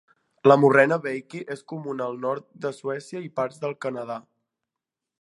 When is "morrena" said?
0.61-0.97